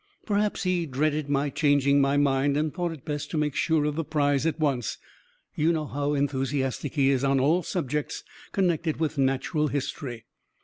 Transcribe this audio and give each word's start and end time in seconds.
Perhaps 0.25 0.63
he 0.63 0.87
dreaded 0.87 1.29
my 1.29 1.51
changing 1.51 2.01
my 2.01 2.17
mind, 2.17 2.57
and 2.57 2.73
thought 2.73 2.91
it 2.91 3.05
best 3.05 3.29
to 3.29 3.37
make 3.37 3.53
sure 3.53 3.85
of 3.85 3.95
the 3.95 4.03
prize 4.03 4.47
at 4.47 4.59
once 4.59 4.97
you 5.53 5.71
know 5.71 5.85
how 5.85 6.15
enthusiastic 6.15 6.95
he 6.95 7.11
is 7.11 7.23
on 7.23 7.39
all 7.39 7.61
subjects 7.61 8.23
connected 8.51 8.99
with 8.99 9.19
Natural 9.19 9.67
History. 9.67 10.25